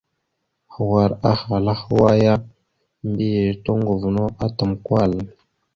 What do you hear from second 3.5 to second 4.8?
toŋgov no atam